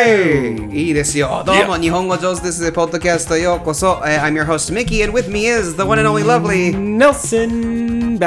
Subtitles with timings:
[0.00, 0.74] 曜日ピピピピピ Tuesday!
[0.74, 1.42] いいですよ。
[1.44, 2.72] どうも、日本語上手です。
[2.72, 4.00] ポッドキャストようこそ。
[4.06, 8.18] えー I'm your host, Mickey, and with me is the one and only lovely Nelson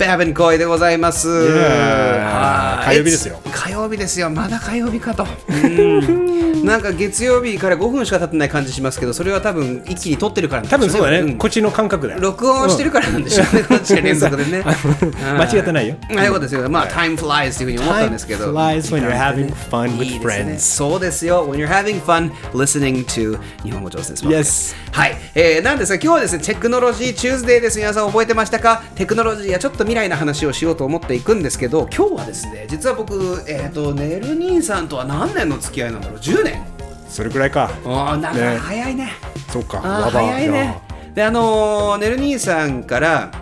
[0.00, 1.28] Babincoy Babin Coy でございます。
[1.28, 4.30] 火曜日ですよ火曜日ですよ。
[4.30, 5.26] まだ火曜日かと。
[5.48, 14.62] うんなんか月曜日から5分しか経ってない感じしますけど、それは多分一気に撮ってるからなん多でしょ分そうだね、んこっちの感覚だよ録音してるからなんでしょうね、連続でね。
[15.38, 16.68] 間違ってないよああいうことですよ。
[16.68, 18.52] まあ、time flies っていうふうに思ったんですけど。
[18.52, 21.50] Time flies when you're having fun い with いですね friends そうですよ。
[21.50, 25.16] When you're having fun listening to 日本語上手です Yes はい。
[25.34, 27.78] えー、なんですが、今日はですね、テクノロジーチューズデーです。
[27.78, 28.82] 皆さん覚えてましたか？
[28.96, 36.62] テクノロジーやちょっと未来の話をしようと思っていくんですけど、今日はですね、実は僕、えっ、と、ネル兄さんとは何年の付き合いなんだろう ?10 年。
[37.08, 37.72] それくらいか。
[37.84, 38.56] ああ、なんかね。
[38.56, 39.10] 早いね。
[39.48, 40.80] そうか早いね。
[41.12, 43.32] であのーネル兄さんから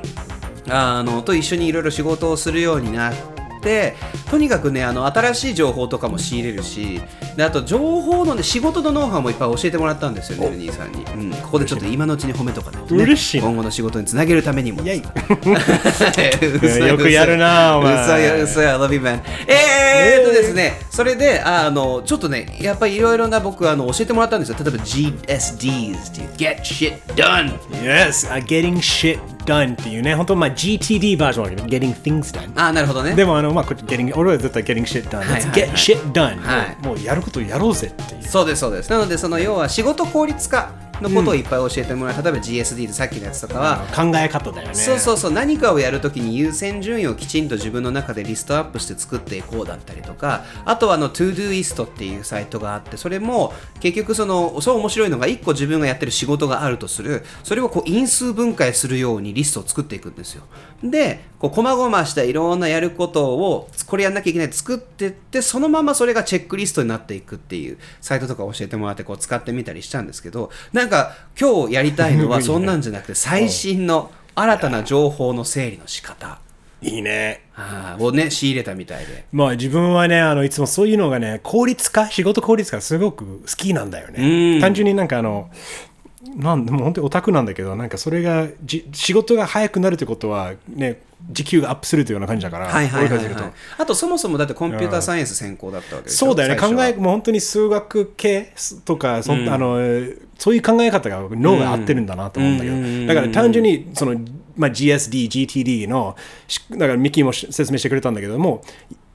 [0.70, 3.37] あのと一緒にいろいろ仕事をするようになって
[4.30, 7.00] とにかくねあの新しい情報とかも仕入れるし
[7.36, 13.46] であと情報の、ね、仕事のノウハウもいっぱい教えてもらったんですよネル兄さんに、うん、ここでちょっと今のうちに褒めとかないと、ね、嬉しいな。
[13.48, 14.82] 今後の仕事につなげるためにも。
[14.88, 14.94] よ
[16.96, 18.02] くやるなお前。
[18.02, 24.56] 嘘や嘘や love you man えーっとですねそれであのちょっとねやっぱりいろいろな僕あの教えてもらったんですよ。
[24.58, 32.32] 例えば GSDs っていう Get Shit Done Yes, uh, getting shit done っていうね本当まあ GTD バージョンだけど getting things
[32.34, 33.14] done あなるほどね。
[33.14, 35.68] でもあのまあこっち getting 俺は絶対 getting shit done はいはい Let's はい。
[35.68, 36.76] get shit done はい。
[36.86, 38.22] もうやることやろうぜっていう。
[38.22, 38.90] そうですそうです。
[38.90, 44.74] なのでその要は仕事効率化のことをいっぱい教えてもらう、例えば GSD でさっきのやつとかは、考え方だよね。
[44.74, 57.24] そうそうそう何かをやるときに優先順位をきちんと自分の中でリストアップして作っていこうだったりとかあとはあの ToDoist っていうサイトがあってそれも結局そのそう面白いのが1個自分がやってる仕事があるとする。
[57.42, 60.44] それをこう因数分解するようにリストを作っていくんですよ。
[60.82, 76.38] でこう細々したいろんなやることをこれやんなきゃいけない作ってってそのままそれがチェックリストになっていくっていうサイトとか教えてもらってこう使ってみたりしたんですけどなんか今日やりたいのは そんなんじゃなくて最新の新たな情報の整理の仕方。
[76.80, 77.42] いいね。
[77.56, 79.24] あーをね仕入れたみたいで。
[79.32, 84.60] まあ自分はねあのいつもそういうのがね効率化仕事効率化すごく好きなんだよね。
[84.60, 85.50] 単純になんかあの
[86.36, 91.00] なんもう本当にオタクなんだけどなんかそれがじ仕事が早くなるってことはね
[91.30, 92.70] 時給がアップするというような感じだから
[93.76, 96.26] あとそもそもだってコンピューターサイエンス専攻だったわけでしょ？
[96.26, 96.60] そうだよね。
[96.60, 98.52] 考えもう本当に数学系
[98.84, 99.78] とかそ,、あの
[100.38, 104.18] そういう考え方が脳が合ってるんだなと思うんだけど、だから単純にその、
[104.56, 108.62] まあ、GSD、GTD のしだからミッキーもし説明してくれたんだけども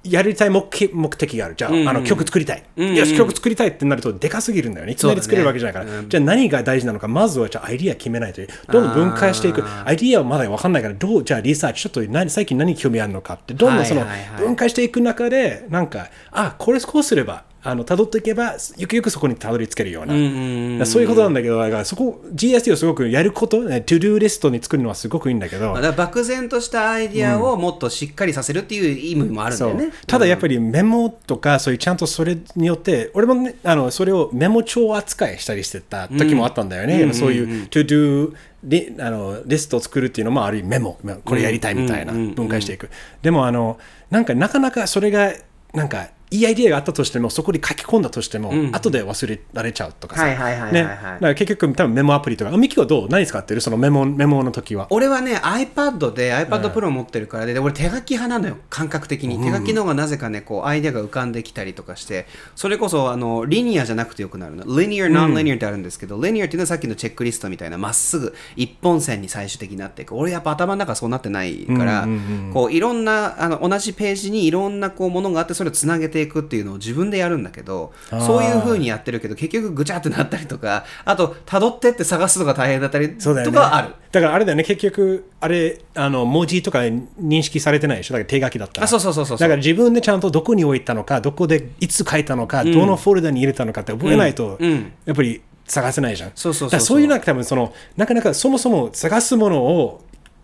[0.03, 1.55] やりたい目的目的がある。
[1.55, 4.93] じゃあ,、あの曲作りたい、よし曲作りたいってなるとでかすぎるんだよね。
[4.93, 7.07] いきなり作れるわけじゃないから、じゃあ何が大事なのか。
[7.07, 8.41] まずはじゃあアイディア決めないと
[8.71, 9.63] どんどん分解していく。
[9.85, 14.05] アイディアはまだ分かんないからどうじゃあリサーチちょっと何最近何興味あるのかってどんどんその
[14.37, 20.13] 分解していく中でなんかあこれこうすればあの辿っていけばゆくゆくそこにたどり着けるような。
[20.13, 25.73] だからそういうことなんだけどだからそこ GSD をすごくやることね To Do リストに作るのはすごくいいんだけど。
[25.93, 40.97] 漠然としたアイディアをもっとしっかりさせるっていう意味もあるんだよね、ただやっぱりメモとかそういうちゃんとそれによって俺も、ね、あのそれをメモ帳扱いしたりしてた時もあったんだよね、やっぱそういう To Do リあのリストを作るっていうのもある意味メモ。
[41.25, 42.89] これやりたいみたいな分解していく。
[43.21, 43.77] でもあの
[44.09, 45.33] なんかなかなかそれが
[45.73, 50.95] なんかいいアイディアがあったとしてもそこに書き込んだとしても、後で忘れられちゃうとかさ、はいはいはいはいね、はい。
[50.95, 53.61] だから結局多分メモアプリとかあミキはどう何使ってる？
[53.61, 54.87] そのメモメモの時は。
[54.89, 58.57] 俺はね iPad で iPad Pro 持ってるからでで俺手書き派なのよ。
[58.71, 59.37] 感覚的に。
[59.43, 62.25] 手書きの方がなぜかねこうアイデアが浮かんできたりとかして。
[62.55, 64.63] それこそあのリニアじゃなくてよくなるの。
[64.63, 70.15] Linear Non-Linear ってあるんですけど、Linear っていうのはさっきのチェックリストみたいなまっすぐ一本線に最終的になっていく。
[70.15, 72.07] 俺やっぱ頭の中そうなってないから、
[72.53, 83.95] こういろんなあの同じページにいろんなこうものがあってそれをつなげていくっていうのを自分でやるんだけどそういう風にやってるけど結局ぐちゃってなったりとかあと辿ってって探すのが大変だったりとかはある。
[84.11, 84.63] だからあれだよね。
[84.63, 88.13] 結局あれあの文字とか認識されてないでしょ？
[88.13, 88.85] だから手書きだったら。
[88.85, 89.37] あそうそうそうそう。
[89.37, 94.59] だから自分でちゃんとどこに置いたのかどこでいつ書いたのか、どのフォルダに入れたのかって覚えないと、
[95.05, 96.31] やっぱり探せないじゃん。
[96.35, 96.69] そうそうそうそう。
[96.69, 100.03] だからそういうのは多分そのなかなかそもそも探すものを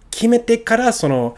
[0.10, 1.36] 決めてからその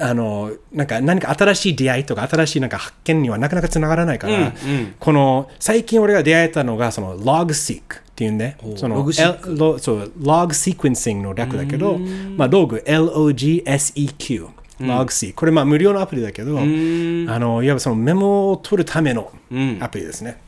[0.00, 4.52] あのなんか何か新しい出会いとか新しいなんか発見にはなかなかつながらないから、
[5.00, 14.48] この最近俺が出会えたのがその LogSeek っていうんねそのログシロそう log sequencing の略だけど、まあ、ログ LOGSEQ
[14.80, 19.32] LogSeq これまあ無料のアプリだけどあのいわばそのメモを取るための
[19.80, 20.40] アプリですね、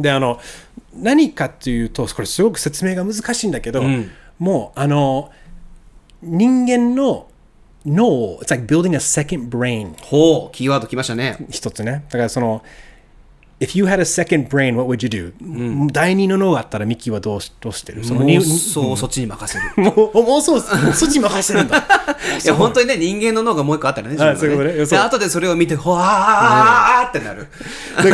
[0.00, 0.40] であの
[0.94, 3.82] 何かっていうとこれすごく説明が難しいんだけど、
[4.38, 5.30] もうあの
[6.22, 7.28] 人間の
[7.86, 11.36] 脳を It's like building a second brain ほう、キーワード来ましたね。
[11.50, 12.62] 一つねだからその
[13.60, 15.32] If you had a second brain, what would you do?
[15.92, 18.04] 第二の脳があったらミキはどうしどうしてる？
[18.04, 19.82] その妄想をそっちに任せる。
[19.82, 21.78] もう妄想そっち任せるんだ。
[22.44, 25.00] いや、本当にね、人間の脳がもう一個あったらね、自分がそういうことねでそう。
[25.00, 27.48] 後でそれを見て、ほわーってなる。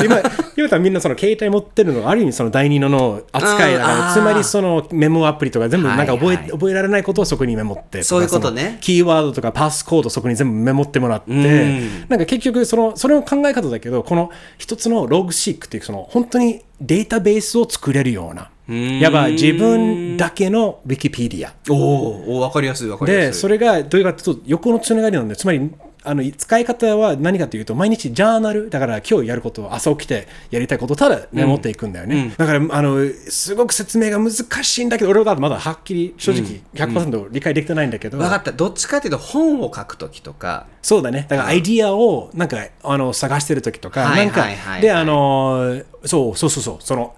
[0.02, 0.18] 今、
[0.56, 4.14] 今多分みんなその携帯持ってるのがある意味その第二の脳扱いだから、うんあー。
[4.14, 8.78] つまりそのメモアプリとか全部なんか覚え,、覚えられないことをそこにメモってかそういうことね。
[8.80, 12.08] キーワードとかパスコードそこに全部メモってもらって、ん。
[12.08, 23.26] なんか結局そのそれの考え方だけどこの一つのログシークっていうその本当にデータベースを作れるようなやっぱ自分だけのウィキペディアおーおー、わかりやすいわかりやすい。
[23.28, 25.70] でそれがどういうかというと横のつながりなんでつまり
[26.04, 38.52] あの使い方は何かというと毎日ジャーナルだから今日やることを朝起きてやりたいことをただメモっていくんだよね、だからあのすごく説明が難しいんだけど俺はまだはっきり正直100%理解できてないんだけど、わかった。
[38.52, 41.26] どっちかっていうと、本を書くときとか、そうだね。
[41.28, 44.46] だからアイディアをなんかあの探してる時とか、はいなんか、
[44.80, 46.76] であのそうそうそうそう。
[46.80, 47.14] その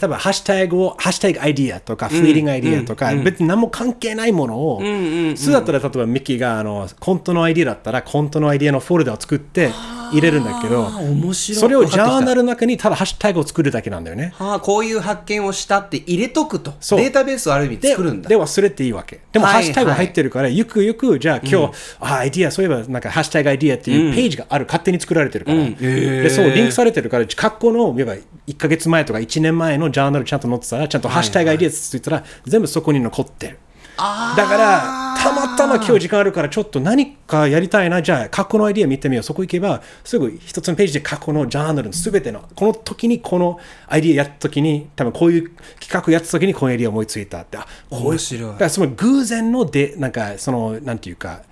[0.00, 9.70] 例えばハッシュタグをハッシュタグアイディアとか、フィーリングアイディアとか、別に何も関係ないものを、普通だったら例えばミッキーがあのコントのアイディアだったらコントのアイディアのフォルダを作って
[10.12, 10.88] 入れるんだけど
[11.32, 14.32] それをジャーナルルの中にただハッシュタグを作るだけなんだよね。
[14.36, 16.74] はあ、こういう発見をしたって入れとくと。
[16.80, 17.00] そう。
[17.00, 18.28] データベースをある意味で作るんだ。
[18.28, 19.20] で忘れていいわけ。
[19.32, 28.14] でもはいハッシュタグが入ってるから、ゆくゆくじゃあ今日、あアイディアそういえばなんかハッシュタグアイディアっていうページがある、勝手に作られてるから、でそうリンクされてるから過去の言えば
[28.46, 33.58] 1か月前とか1年前のジャーナルちゃんと載ってたらちゃんとハッシュタグアイディアついたら、全部そこに残ってる。
[33.96, 38.02] だからたまたま今日時間あるからちょっと何かやりたいな。
[38.02, 39.22] じゃあ過去のアイディア見てみよう。
[39.22, 45.50] そこ行けばすぐ一つのページで過去のジャーナルの全てのこの時にこのアイディアやった時に多分こういう
[45.80, 51.42] 企画やった時にこのアイディア思いついたってあこういう面白いだからその偶然のでなんかそのなんていうか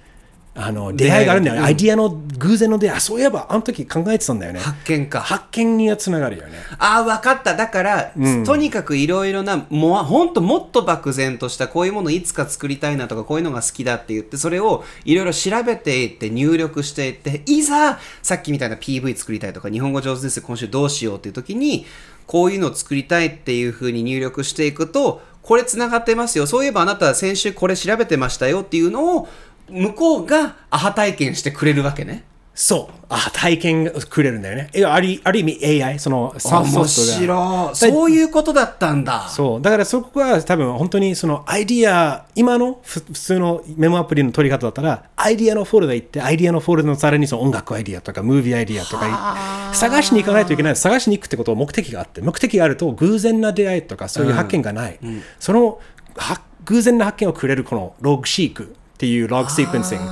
[0.55, 2.97] あの出会いがあるんだよね、アイディアの偶然の出会い。
[2.99, 4.61] あそういえばあの時考えてたんだよね。
[4.61, 5.21] 発見か。
[5.23, 6.59] 発見にはつながるよね。
[6.79, 7.57] ああ、分かった。
[7.57, 8.13] だから、
[8.45, 21.87] とにかくいろいろな、もう、ほんともっと漠然とした、こういうものいつか作りたいなとか、こういうのが好きだって言って、それをいろいろ調べていって、入力していって、いざ、さっきみたいな PV 作りたいとか、日本語上手ですよ今週どうしようっていう時に、
[22.27, 26.47] こういうのを作りたいっていう風に入力していくと、これ繋がってますよ。
[26.47, 29.29] そういえばあなた先週これ調べてましたよっていうのを、
[29.73, 32.25] 向こうがアハ体験してくれるわけね。
[32.55, 32.95] そう。
[33.09, 34.71] あ体験がくれるんだよね。
[34.75, 37.77] いやあるある意味 AI そのソフト面が白い。
[37.77, 39.27] そういうことだったんだ。
[39.31, 39.63] そう。
[39.63, 50.77] だからそこは多分本当にそのアイディア今のふ普通のメモアプリの取り方だったらアイディアのフォルダ行ってアイディアのフォルダのさらにその音楽アイディアとかムービーアイディアとか探しに行かないといけない。
[50.77, 54.99] 探しに行くってことは目的があって目的があると偶然な出会いとかそういう発見がない、
[55.41, 55.81] その
[56.17, 60.05] は偶然な発見をくれるこのログシークっていうログシークエンシング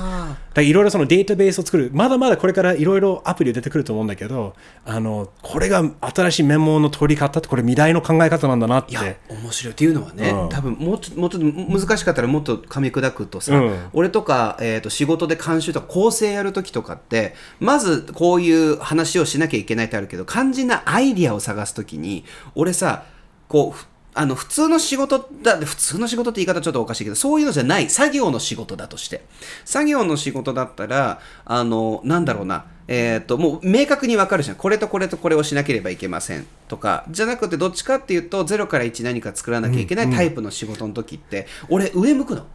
[0.53, 1.91] だいろいろそのデータベースを作る。
[1.93, 4.53] まだまだこれからいろいろアプリ出てくると思うんだけど
[4.83, 8.91] あのこれが新しいメモの取り方ってこれ未来の考え方なんだなって。
[8.91, 10.49] いや面白いっていうのはね、うん。
[10.49, 13.89] 多分もうちょもうちょっと難しかったらもっと噛み砕くとさ、うん。
[13.93, 23.05] 俺とか、えー、と仕事で監修とか構成やるときとかってまずこういう話をしなきゃいけないってあるけど肝心なアイディアを探すときに俺さ
[23.47, 29.23] こうふあの普通の仕事だ普通の仕事って言い方ちょっとおかしいけどそういうのじゃない作業の仕事だとして。
[29.63, 32.65] 作業の仕事だったらあのなんだろうな。
[32.87, 34.57] えー、ともう明確に分かるじゃん。
[34.57, 37.05] これとこれとこれをしなければいけませんとか。
[37.09, 42.45] じゃなくてどっちかっていうと0から1何か作らなきゃいけないタイプの仕事の時って、俺上向くの。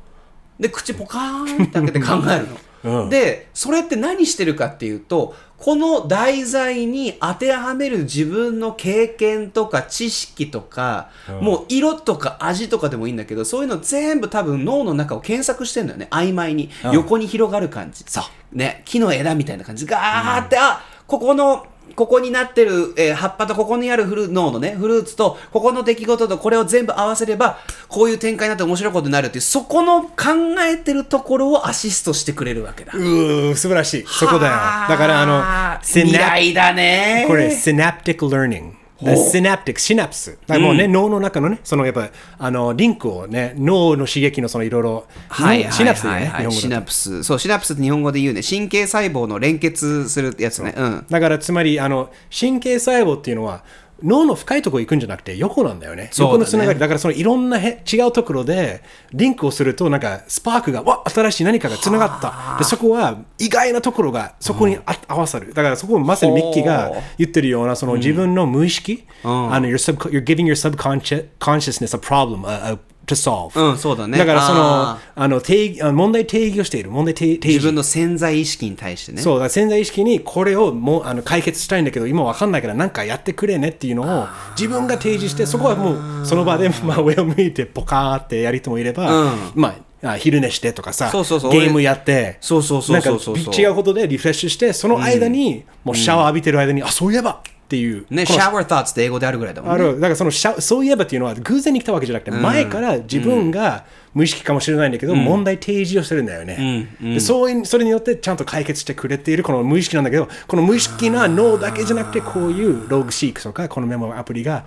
[0.58, 3.08] で口ポカーンって開けて考えるの、うん。
[3.10, 11.08] でそれって何してるかっていうとこの題材に当てはめる自分の経験とか知識とか、
[11.40, 16.08] もう色とか味とかでもいいんだけどそういうの全部多分脳の中を検索してんだよね。
[16.10, 16.92] 曖昧に、うん。
[16.92, 18.04] 横に広がる感じ。
[18.52, 19.86] ね、木の枝みたいな感じ。
[19.86, 30.14] ガーって、あここのここになってる、えー葉っぱとここにあるフル脳のねフルーツとここの出来事とこれを全部合わせればこういう展開になって面白いことになるっていうそこの考
[30.60, 32.92] えてるところをアシストしてくれるわけだ。
[32.94, 34.04] うー素晴らしい。
[34.06, 34.52] そこだよ。
[34.88, 37.24] だからあの未来だね。
[37.28, 46.76] これ synaptic learning シナプスだからもうね、脳の中のねそのやっぱあのリンクをね脳の刺激のそのいろいろはいはいシナプスね、はいはいシ日本語だと。
[46.76, 47.22] ナプス。
[47.24, 48.40] そうシナプスって日本語で言うね。
[48.42, 50.74] 神経細胞の連結するやつね。
[50.76, 51.06] うん。
[51.08, 53.64] だからつまりあの神経細胞っていうのは
[54.02, 56.10] 脳の深いところ行くんじゃなくて横なんだよね。
[56.18, 56.78] 横のつながり。
[56.78, 62.58] だからそのいろんなへ違うところでリンクをするとなんかスパークがわ新しい何かがつながった。
[62.58, 65.54] でそこは意外なところがそこにあ合わさる。
[65.54, 74.18] だからそこをまさにミッキーが言ってるようなその自分の無意識、あの you're, sub, you're giving your subconscious consciousness a problem a, a to solve、うんそうだね。
[74.18, 76.90] だからそのああの定義あ問題定義をしている。
[76.90, 77.54] 問題定定義。
[77.54, 79.22] 自分の潜在意識に対してね。
[79.22, 84.26] そうだ潜在意識にこれをもうあの解決したいんだけど今わかんないから何かやってくれねっていうのを
[84.58, 89.32] 自分が提示してそこはもうその場で まあ上を向いてポカーってやる人もいれば、うん。
[89.54, 91.52] まああ昼寝してとかさそうそうそう。
[91.52, 99.84] ゲームやってそうそうそうそうそうなんか違うことでリフレッシュしてその間に、もうシャワー浴びてる間に、あそういえばっていうねこの shower thoughts って英語であるぐらいだもんね。
[99.84, 114.64] あるだからそのシャそういえばっていうのは偶然に来たわけじゃなくて、前から自分が無意識かもしれないんだけど、問題提示をしてるんだよね、でそういうそれによってちゃんと解決してくれているこの無意識なんだけどこの無意識な脳だけじゃなくてこういうログシークとかこのメモアプリが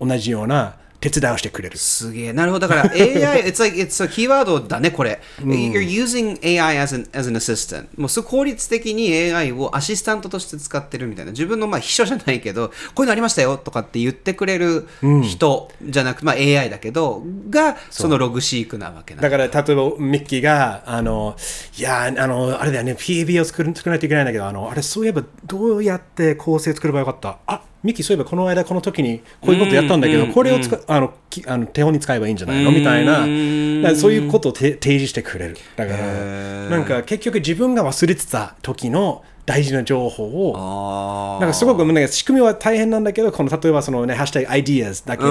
[0.00, 2.32] 同じような手伝いをしてくれるすげえ。
[2.32, 2.68] なるほど。
[2.68, 5.20] だから AI、it's like, it's a キーワードだね、これ。
[5.40, 7.86] You're using AI as an, as an assistant.
[7.96, 11.30] もうす効率的に AI をアシスタントとして使ってるみたいな。
[11.32, 14.86] 自分のまあ秘書じゃないけど、こういうのありましたよとかって言ってくれる
[15.24, 19.30] 人じゃなく、まあ AI だけど、がそのログシークなわけなんだ。
[19.30, 21.36] だから例えばミッキーがあの
[21.78, 27.38] いやあのあれだよね PB を作る作らないといけないんだけどあのあれそういえばどうやって構成作ればよかった？
[27.46, 32.70] あミッキーそういえばこの間この時にこういうことやったんだけど、これを使あのきあの手本に使えばいいんじゃないの？
[32.72, 33.94] みたいな。
[33.96, 35.56] そういうことをて提示してくれる。
[35.76, 45.30] だからなんか結局自分が忘れてた時の大事な情報をあなんかすごく仕組みは大変なんだけど、この例えばそのね、ハッシュタグ ideas だけで、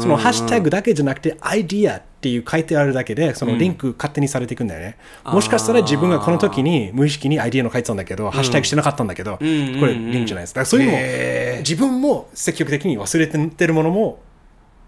[0.00, 4.96] そのハッシュタグだけじゃなくて、アイディアっていう書いてあるだけで、そのリンク勝手にされていくんだよね。
[5.24, 9.48] もしかしたら自分がこの時に無意識にアイディアの書いてたんだけど、ハッシュタグしてなかったんだけど、これ
[9.94, 10.54] リンクじゃないです。
[10.54, 10.60] だか。
[10.60, 14.18] らそういうのも、自分も積極的に忘れてるものも、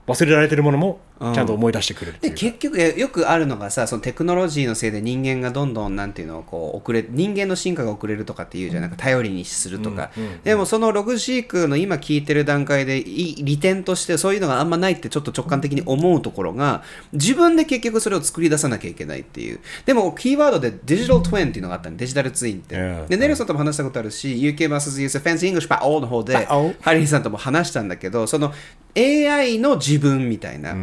[0.07, 1.01] 忘れられてるものも
[1.33, 2.19] ちゃんと思い出してくれる。
[2.21, 8.83] で結局えよくあるのがさそのテクノロジーのせいで人間がどんどんなんていうのこう遅れ人間の進化が遅れるとかっていうじゃん。
[8.83, 10.11] なんか頼りにするとか、
[10.43, 16.83] でもそのログシークの今聞いてる段階でい利点としてそういうのがあんまないってちょっと直感的に思うところが
[17.13, 19.61] 自分で結局それを作り出さなきゃいけないっていう。
[19.87, 21.97] でもキーワードでデジタルトゥインっていうのがあったの。
[21.97, 22.77] デジタルツインって.
[23.09, 26.35] でネルソンとも話したことあるし UK vs US Fancy English パオの方で
[26.81, 28.53] ハリーさんとも話したんだけどその
[28.97, 30.75] AI の自分みたいな、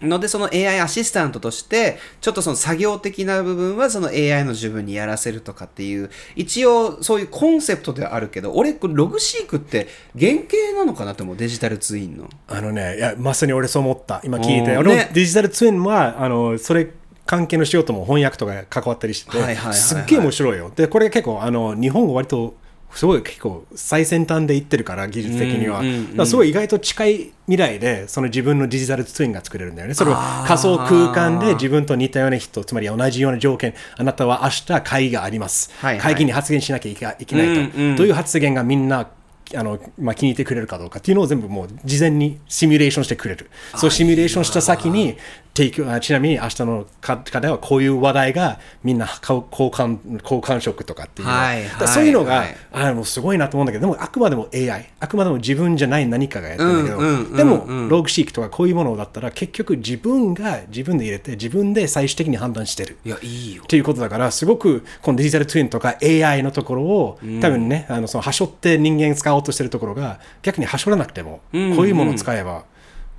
[0.00, 14.20] のでその AI アシスタントとしてちょっとその作業的な部分はその AI の自分にやらせるとかっていう一応そういうコンセプトではあるけど俺これログシークって原型なのかなと思うデジタルツインのあのね、いや、まさに俺そう思った。
[14.24, 14.76] 今聞いて。
[14.76, 16.90] 俺ねデジタルツインは、あの、それ
[17.26, 20.72] 関係の仕事も翻訳とか関わったりしてて、はいはいはいはいすっげえ面白いよ。
[20.74, 22.54] で、これ結構、あの、日本語割と、
[22.94, 25.80] すごい結構最先端でいってるから、技術的には。
[25.80, 29.94] うんうんうんすごい意外と近い未来で、その自分のデジタルツインが作れるんだよね。
[29.94, 30.14] それを
[30.46, 35.70] 仮想空間で自分と似たような人、つまり同じような条件、あなたは明日会議があります。
[35.78, 37.32] はいはい会議に発言しなきゃいけないと。
[37.32, 39.08] うんうんどういう発言がみんな
[39.56, 43.50] あのまあ、気に入ってくれるかどうかっていうのを全部もう事前にシミュレーションしてくれる。
[43.74, 45.16] そうシミュレーションした先に
[45.54, 57.24] 提供あちなみに明日の課課題はこういう話題がみんな交換交換色とかっていうのはいだからそういうのが、はいあもうすごいなと思うんだけどでもあくまでも AI あくまでも自分じゃない何かがやってるんだけど、うんうんうん。
[57.26, 57.36] うん。
[57.36, 62.98] でもログシークとかこういうものだったら結局自分が自分で入れて自分で最終的に判断してる。
[63.04, 63.62] いやいいよ。
[63.62, 72.64] っていうことだからすごくこのデジタルツインとか AI のところを多分ね、あのそのはしょって人間使おうとしてるところが逆にはしょらなくても、こういうものを使えば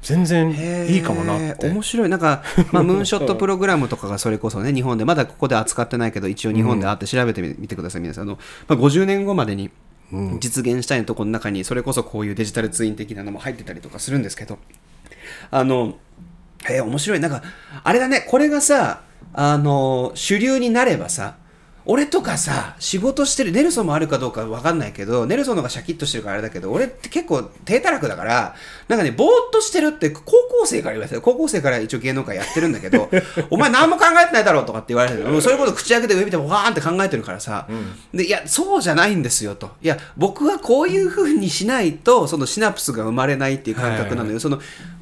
[0.01, 0.51] 全然
[0.88, 1.70] いいかもなって。
[1.70, 2.10] 面白い。
[2.10, 8.24] なんか、 まあ、ムーンショットプログラムとかがそれこそね日本でまだここで扱ってないけど一応日本であって調べてみてください皆さん。
[8.24, 9.70] あの、まあ、50年後までに
[10.39, 14.58] 実現したいところの中にそれこそこういうデジタルツイン的なのも入ってたりとかするんですけど。
[15.51, 15.96] あの
[16.70, 17.20] えー面白い。
[17.20, 17.43] なんか
[17.84, 18.25] あれだね。
[18.27, 19.01] これがさ
[19.34, 21.36] あの主流になればさ
[21.85, 28.55] 俺とかさ、仕事してる、ネルソンもあるかどうかわかんないけど、ネルソンの方がシャキッとしてるからあれだけど、俺って結構低たらくだから、
[28.88, 31.21] なんかね、ぼーっとしてるって高校生から言われてる。
[31.21, 33.09] 高校生から一応芸能界やってるんだけど、
[33.50, 35.27] お前何も考えてないだろうとかって言われてる。
[35.27, 37.67] もうそれこそ口開けて上見てわーんって考えてるからさ、
[38.13, 39.71] で、いや、そうじゃないんですよと。
[39.81, 44.39] いや、僕はこういう風にしないと、そのシナプスが生まれないっていう感覚なのよ。
[44.39, 44.59] その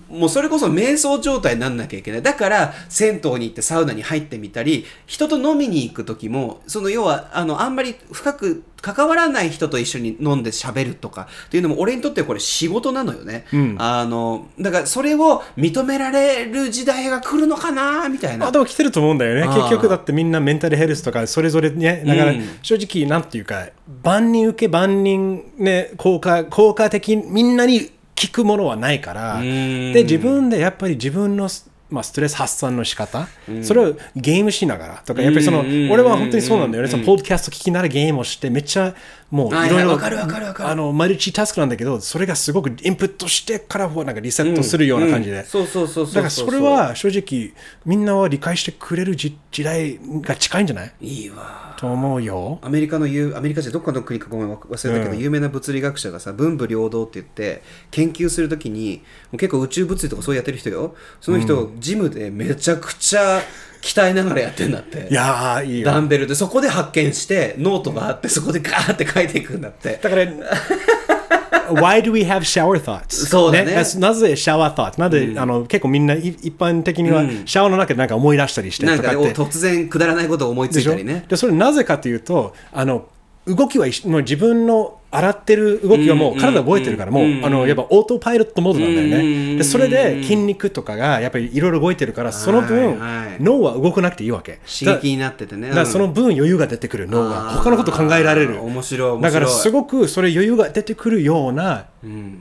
[0.10, 2.22] もうそれこそ瞑想状態になんなきゃいけない。
[2.22, 13.46] だから、銭湯に行ってサウナに入ってみたり、人と飲みに行く時も、その要は、あの、あんまり深く関わらない人と一緒に飲んで喋るとかっていうのも、俺にとってはこれ仕事なのよね。
[13.78, 18.48] あの、だからそれを認められる時代が来るのかなみたいな。
[18.48, 23.68] あでも来てると思うんだよね結局だってみんなメンタルヘルスとかそれぞれねだからうん正直なんていうか
[24.04, 29.94] 万人受け万人ね効果効果的みんなに効くものはないからん。
[29.94, 31.50] で自分でやっぱり自分の
[31.90, 33.28] まあ、ストレス発散の仕方、
[33.64, 35.90] それをゲームしながらとか、やっぱりその、うん。
[35.90, 38.94] 俺は本当にそうなんだよね、そのポッドキャスト聞きながらゲームをして、めっちゃ
[39.32, 40.70] もうはいいろいろわかるわかるわかる。
[40.70, 47.54] あのマルチタスクなんだけどそれがすごくインプットしてからなんかリセットするような感じで、そうそうそうそうだからそれは正直
[47.86, 50.94] みんなは理解してくれる時時代が近いんじゃない？
[51.02, 51.76] いいわ。
[51.78, 52.60] と思うよ。
[52.62, 59.02] アメリカの有アメリカじゃどっかの国かごめん忘れたけど、有名な物理学者がさ文武両道って言って研究するときに
[59.34, 60.96] 結構宇宙物理とかそうやってる人よ。
[61.22, 63.42] その人、ジムでめちゃくちゃ
[63.82, 65.86] 鍛えながらやってんだっていやーいいよ。
[65.86, 70.26] ダンベルでそこで発見してノートがあってそこでガーって書いていくんだってだから、
[71.72, 73.26] Why do we have shower thoughts?
[73.28, 75.00] そうだねなぜシャワー thoughts?
[75.00, 79.34] なぜ、あの結構みんない一般的にはシャワーの中でなんか思い出したりしてとかって。
[79.34, 83.08] 突然くだらないことを思いついたりねでそれなぜかというとあの
[83.46, 89.58] 動きは自分の洗ってる動きはもう体覚えてるからもうあのやっぱオートパイロットモードなんだよね。
[89.58, 93.00] でそれで筋肉とかがやっぱりいろいろ動いてるからその分
[93.40, 94.60] 脳は動かなくていいわけ。
[94.68, 95.70] 刺激になっててね。
[95.70, 97.50] だからその分余裕が出てくる脳が。
[97.52, 98.62] 他のこと考えられる。
[98.64, 99.22] 面白い。
[99.22, 101.88] だからすごくそれ余裕が出てくるような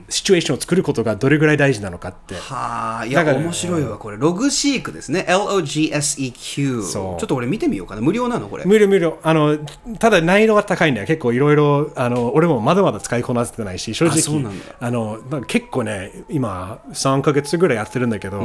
[0.09, 2.35] シチュエーションを作ることがどれぐらい大事なのかって。
[2.35, 4.17] はあいや面白いわこれ。
[4.17, 5.25] ログシークですね。
[5.27, 7.03] LOGSEQ ちそう。
[7.13, 8.01] ょっと俺見てみようかな。
[8.01, 8.65] 無料なのこれ。
[8.65, 9.19] 無料無料。
[9.23, 9.57] あの
[9.99, 18.41] ただ難易度が高いんだよ結構いろいろあの俺もまだまだ使いこなせてないし正直あのまあ結構ね今3ヶ月ぐらいやってるんだけど、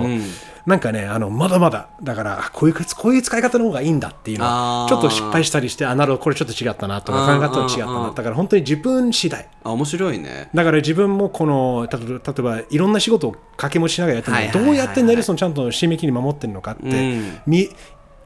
[0.66, 10.50] なんかねあのまだまだだからこういうこういう使い方の方がいいんだっていうのちょっと失敗したりしてあなるほどこれちょっと違ったなとか考え方は違ったなだから本当に自分次第あ面白いね。
[10.54, 11.98] だから自分もこの例
[12.38, 17.40] えばいろんな仕事を掛け持ちしながらやってるどうやってネルソンちゃんと締め切り守ってるのかって、うん。
[17.46, 17.68] み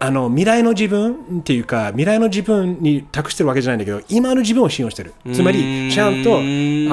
[0.01, 5.15] あの未来の自分っていうか未来の自分に託してるわけじゃないんだけど今の自分を信用してる。
[5.33, 6.41] つまりちゃんとあ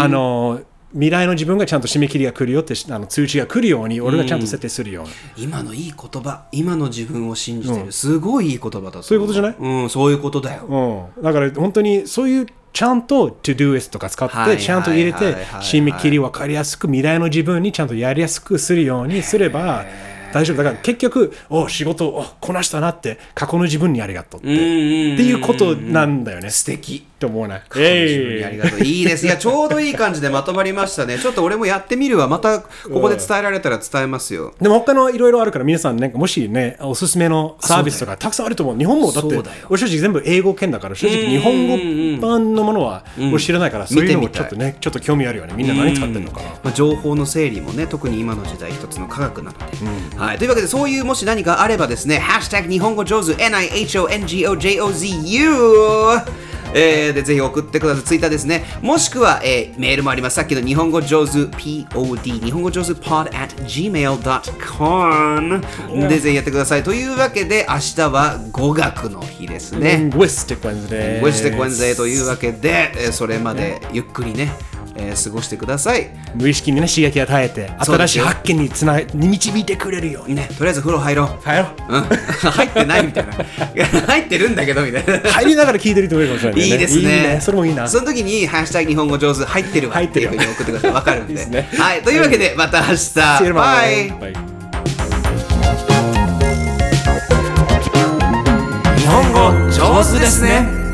[0.07, 0.61] の
[0.93, 5.05] 未来の自分がちゃんと締め切りが来るよってあの通知が来るように俺がちゃんと設定するよう
[5.39, 9.55] に、今のいい言葉今の自分を信じてる、すごいいい言葉だそういうことじゃない？
[9.59, 11.11] うんそういうことだよ。
[11.17, 19.85] うん、だから本当にそういうちゃんと ToDoist とか使ってちゃんと入れて締め切り分かりやすく未来の自分にちゃんとやりやすくするようにすれば
[20.33, 20.57] 大丈夫。
[20.57, 24.49] だから結局お仕事をおこなしたなって過去の自分にありがとうって。
[24.49, 26.49] っていうことなんだよね。
[26.49, 27.61] 素敵って思わない。
[27.73, 28.79] 自分にありがとう。
[28.79, 29.25] いいです。
[29.25, 31.17] いや ちょうどいい感じでまとまりましたね。
[31.17, 32.27] ちょっと俺もやってみるわ。
[32.27, 34.53] またここで伝えられたら伝えますよ。
[34.61, 38.77] でも他のいろいろあるから皆さんねもしねおすすめのサービスとかたくさんあると思う。
[38.77, 39.35] 日本もだって
[39.69, 44.43] 俺正直全部英語圏だから正直日本語版のものは俺知らないからそういうのも見てみたい。
[44.43, 45.53] ちょっとねちょっと興味あるよね。
[45.55, 46.41] みんな何使ってるのか。
[46.41, 49.65] なまあ、情報の整理もね特に今の時代一つの科学なので、
[50.17, 56.21] はい、というわけでそういうもし何かあればですね「ハッシュタグ日本語上手 NIHONGOJOZU」
[56.77, 58.03] えーでぜひ送ってください。
[58.03, 58.65] ツイッターですね。
[58.81, 60.35] もしくは、えーメールもあります。
[60.35, 65.61] さっきの日本語上手 POD、日本語上手 pod at gmail.com
[66.09, 66.83] でぜひやってください。
[66.83, 70.09] というわけで、明日は語学の日ですね。
[70.11, 74.51] Linguistic Wednesday ウェステック・ウェンズデーというわけで、えーそれまでゆっくりね、
[75.05, 76.09] えー過ごしてください。
[76.35, 81.27] 無意識にね刺激を与えて新しい発見につなに導いてくれるようにね、とりあえず風呂入ろう。
[81.43, 82.03] 入ろううん、
[82.51, 83.33] 入ってないみたいな。
[84.07, 85.29] 入ってるんだけどみたいな。
[85.31, 90.91] 入りながら聞いてる人もいるかもしれない、ね、いいですねいいねそれもいいなその時に、ハッシュタグ日本語上手入ってるわ入ってるいうふうに送ってください。
[90.91, 91.33] わかるんで。
[91.33, 92.01] いいですねはい。
[92.01, 92.93] というわけで、また明日。
[92.95, 93.53] You tomorrow.
[93.53, 94.11] バイ。
[94.11, 94.55] Bye.
[98.97, 100.84] 日本語上手ですね。